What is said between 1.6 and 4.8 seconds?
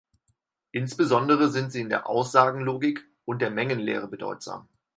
sie in der Aussagenlogik und der Mengenlehre bedeutsam.